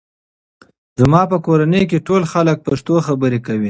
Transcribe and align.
زما 0.99 1.21
په 1.31 1.37
کورنۍ 1.45 1.83
کې 1.91 2.05
ټول 2.07 2.21
خلک 2.33 2.57
پښتو 2.67 2.95
خبرې 3.07 3.39
کوي. 3.47 3.59